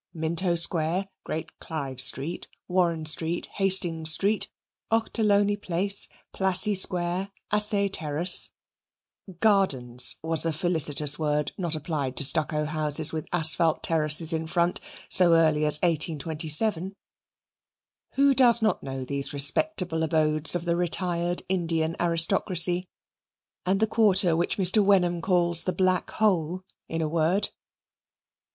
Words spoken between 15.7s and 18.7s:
1827) who does